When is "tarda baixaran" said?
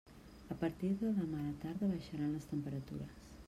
1.67-2.35